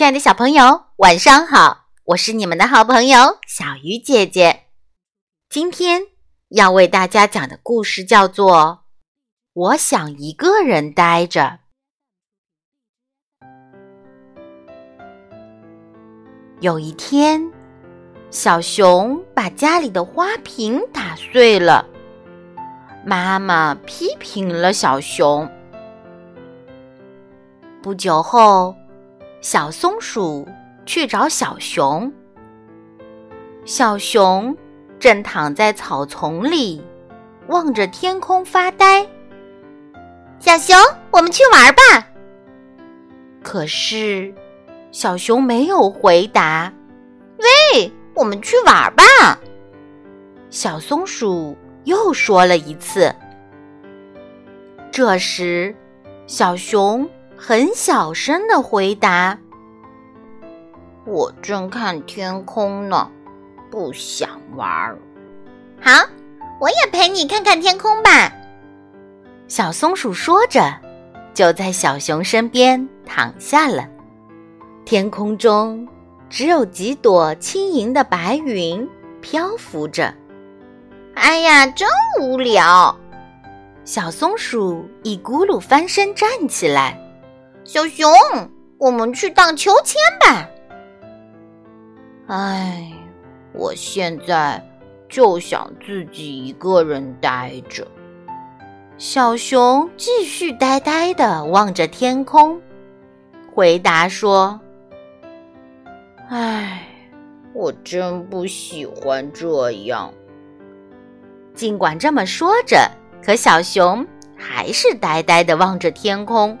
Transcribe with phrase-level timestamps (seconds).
[0.00, 1.88] 亲爱的小朋友，晚上好！
[2.04, 4.62] 我是你们的好朋友小鱼姐姐。
[5.50, 6.04] 今天
[6.48, 8.56] 要为大家讲的故事叫做
[9.52, 11.58] 《我想一个人呆着》。
[16.60, 17.52] 有一天，
[18.30, 21.86] 小熊把家里的花瓶打碎了，
[23.04, 25.46] 妈妈批评了小熊。
[27.82, 28.74] 不久后，
[29.40, 30.46] 小松鼠
[30.84, 32.12] 去找小熊。
[33.64, 34.54] 小熊
[34.98, 36.82] 正躺在草丛里，
[37.48, 39.06] 望着天空发呆。
[40.38, 40.76] 小熊，
[41.10, 42.06] 我们去玩吧。
[43.42, 44.34] 可是，
[44.92, 46.70] 小熊没有回答。
[47.72, 49.40] 喂，我们去玩吧。
[50.50, 53.14] 小松鼠又说了一次。
[54.90, 55.74] 这时，
[56.26, 57.08] 小熊。
[57.42, 59.38] 很小声的回答
[61.06, 63.10] ：“我正看天空呢，
[63.70, 64.94] 不想玩。”
[65.80, 65.90] 好，
[66.60, 68.30] 我也陪你看看天空吧。
[69.48, 70.70] 小松鼠说着，
[71.32, 73.88] 就在小熊身边躺下了。
[74.84, 75.88] 天空中
[76.28, 78.86] 只有几朵轻盈的白云
[79.22, 80.12] 漂浮着。
[81.14, 81.88] 哎呀，真
[82.20, 82.94] 无聊！
[83.86, 87.00] 小松鼠一咕噜翻身站起来。
[87.64, 88.10] 小熊，
[88.78, 90.48] 我们去荡秋千吧。
[92.26, 92.92] 唉，
[93.52, 94.64] 我现在
[95.08, 97.86] 就想自己一个人待着。
[98.96, 102.60] 小熊继续呆呆的望着天空，
[103.54, 104.60] 回答说
[106.28, 106.86] ：“唉，
[107.52, 110.12] 我真不喜欢这样。”
[111.54, 112.90] 尽管这么说着，
[113.22, 116.58] 可小熊还是呆呆的望着天空。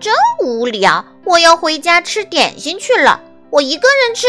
[0.00, 3.20] 真无聊，我要回家吃点心去了。
[3.50, 4.26] 我一个人吃。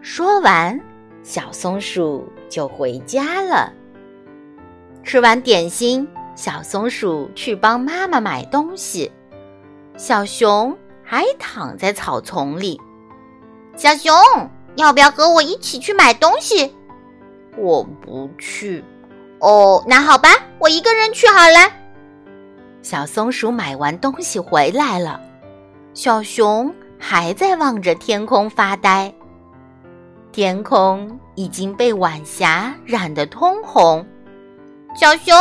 [0.00, 0.80] 说完，
[1.22, 3.72] 小松鼠就回家了。
[5.02, 9.10] 吃完点心，小松鼠去帮妈妈买东西，
[9.96, 12.80] 小熊还躺在草丛里。
[13.76, 14.14] 小熊，
[14.76, 16.74] 要不要和我一起去买东西？
[17.56, 18.84] 我不去。
[19.40, 20.28] 哦，那好吧，
[20.58, 21.72] 我一个人去好了。
[22.88, 25.20] 小松鼠买完东西回来了，
[25.92, 29.12] 小熊还在望着天空发呆。
[30.30, 34.06] 天空已经被晚霞染得通红。
[34.94, 35.34] 小熊，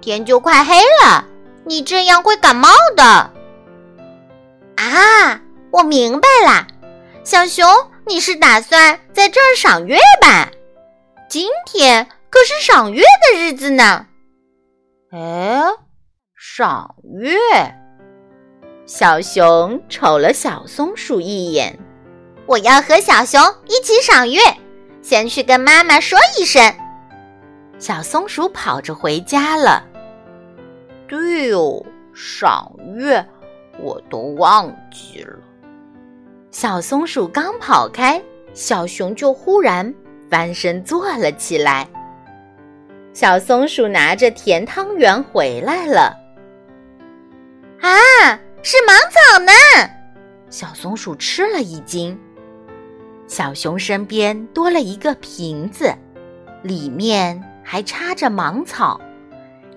[0.00, 0.74] 天就快黑
[1.04, 1.24] 了，
[1.64, 3.04] 你这样会感冒的。
[4.74, 5.40] 啊，
[5.70, 6.66] 我明白啦，
[7.22, 7.64] 小熊，
[8.04, 10.50] 你是打算在这儿赏月吧？
[11.28, 14.06] 今天可是赏月的日子呢。
[15.12, 15.62] 哎。
[16.40, 17.34] 赏月，
[18.86, 21.76] 小熊瞅了小松鼠一眼。
[22.46, 24.40] 我要和小熊一起赏月，
[25.02, 26.62] 先去跟妈妈说一声。
[27.80, 29.82] 小松鼠跑着回家了。
[31.08, 31.84] 对哦，
[32.14, 33.26] 赏月，
[33.80, 35.36] 我都忘记了。
[36.52, 38.22] 小松鼠刚跑开，
[38.54, 39.92] 小熊就忽然
[40.30, 41.88] 翻身坐了起来。
[43.12, 46.16] 小松鼠拿着甜汤圆回来了。
[47.80, 49.52] 啊，是芒草呢！
[50.50, 52.18] 小松鼠吃了一惊。
[53.26, 55.94] 小熊身边多了一个瓶子，
[56.62, 59.00] 里面还插着芒草，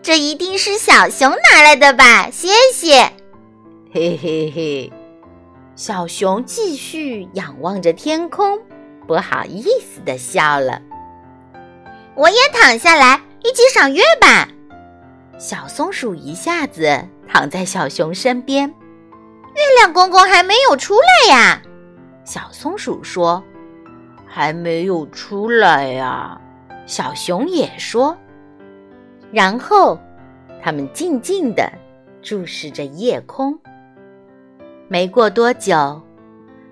[0.01, 2.29] 这一定是小熊拿来的吧？
[2.31, 3.11] 谢谢。
[3.93, 4.91] 嘿嘿嘿，
[5.75, 8.57] 小熊继续仰望着天空，
[9.05, 10.81] 不好意思的笑了。
[12.15, 14.47] 我也躺下来，一起赏月吧。
[15.41, 17.03] 小松鼠一下子。
[17.27, 21.61] 躺在小熊身边，月亮公公还没有出来呀。
[22.25, 23.41] 小松鼠说
[24.27, 26.39] ：“还没有出来呀。”
[26.85, 28.15] 小熊也说。
[29.31, 29.97] 然后，
[30.61, 31.71] 他们静静地
[32.21, 33.57] 注视着夜空。
[34.89, 36.01] 没过多久，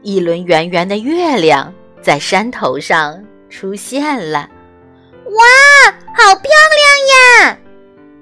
[0.02, 4.50] 一轮圆圆的月亮在山头上出现了。
[5.24, 6.52] 哇，好漂
[7.40, 7.59] 亮呀！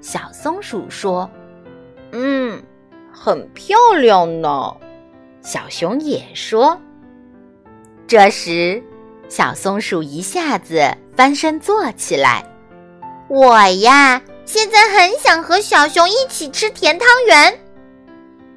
[0.08, 1.30] 小松鼠说。
[2.12, 2.62] 嗯，
[3.12, 4.74] 很漂亮呢。
[5.42, 6.80] 小熊也说。
[8.06, 8.82] 这时，
[9.28, 10.82] 小松鼠一下子
[11.14, 12.42] 翻身坐起来。
[13.28, 17.60] 我呀，现在很想和小熊一起吃甜汤圆。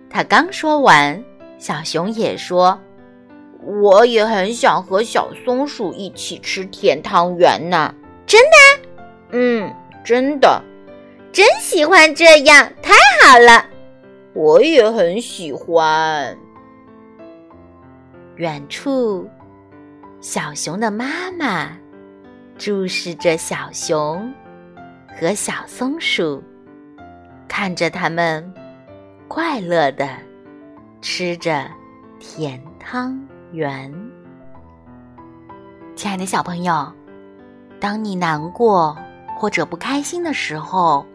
[0.10, 1.22] 他刚说完，
[1.58, 2.80] 小熊也说
[3.84, 7.94] ：“我也很想和小松鼠一起吃甜汤圆呢。”
[8.26, 8.88] 真的？
[9.32, 10.64] 嗯，真的。
[11.32, 12.94] 真喜欢这样，太
[13.24, 13.66] 好了！
[14.34, 16.38] 我也很喜欢。
[18.36, 19.30] 远处，
[20.20, 21.70] 小熊的妈妈
[22.58, 24.34] 注视着小熊
[25.18, 26.44] 和小松鼠，
[27.48, 28.54] 看着他们
[29.30, 30.10] 快乐的
[31.02, 31.66] 吃着
[32.20, 33.18] 甜汤
[33.54, 33.90] 圆。
[35.96, 36.92] 亲爱的小朋友，
[37.80, 38.98] 当你难过
[39.38, 41.06] 或者不开心的时候，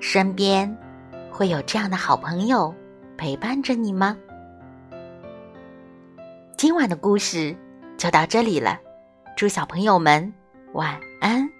[0.00, 0.76] 身边
[1.30, 2.74] 会有这样的好朋友
[3.16, 4.16] 陪伴着你吗？
[6.56, 7.56] 今晚的故事
[7.96, 8.78] 就到这里了，
[9.36, 10.32] 祝小朋友们
[10.72, 11.57] 晚安。